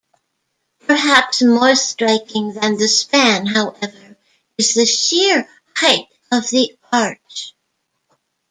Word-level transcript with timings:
Perhaps 0.87 1.43
more 1.43 1.75
striking 1.75 2.53
than 2.53 2.75
the 2.75 2.87
span, 2.87 3.45
however, 3.45 4.17
is 4.57 4.73
the 4.73 4.87
sheer 4.87 5.47
height 5.75 6.07
of 6.31 6.49
the 6.49 6.75
arch. 6.91 7.53